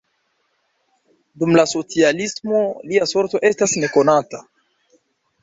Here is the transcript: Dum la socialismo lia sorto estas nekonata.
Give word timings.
Dum 1.43 1.53
la 1.59 1.65
socialismo 1.73 2.63
lia 2.93 3.09
sorto 3.13 3.43
estas 3.53 3.77
nekonata. 3.85 4.43